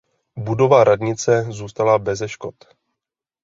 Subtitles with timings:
[0.37, 2.55] Budova radnice zůstala beze škod.